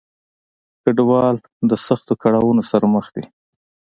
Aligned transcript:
کډوال 0.83 1.35
د 1.69 1.71
سختو 1.85 2.13
کړاونو 2.23 2.63
سره 2.71 2.85
مخ 2.93 3.05
دي. 3.15 3.23